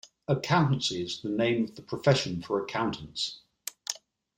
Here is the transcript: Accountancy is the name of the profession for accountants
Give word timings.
Accountancy 0.27 0.99
is 1.03 1.21
the 1.21 1.29
name 1.29 1.63
of 1.63 1.75
the 1.75 1.83
profession 1.83 2.41
for 2.41 2.59
accountants 2.59 3.41